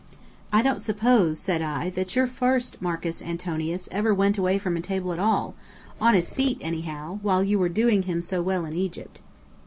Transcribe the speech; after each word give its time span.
_""I 0.51 0.63
don't 0.63 0.81
suppose," 0.81 1.39
said 1.39 1.61
I, 1.61 1.91
"that 1.91 2.15
your 2.15 2.25
first 2.25 2.81
Marcus 2.81 3.21
Antonius 3.21 3.87
ever 3.91 4.15
went 4.15 4.35
away 4.35 4.57
from 4.57 4.75
a 4.75 4.81
table 4.81 5.13
at 5.13 5.19
all 5.19 5.53
on 5.99 6.15
his 6.15 6.33
feet; 6.33 6.57
anyhow, 6.59 7.19
while 7.21 7.43
you 7.43 7.59
were 7.59 7.69
doing 7.69 8.01
him 8.01 8.19
so 8.19 8.41
well 8.41 8.65
in 8.65 8.73
Egypt. 8.73 9.19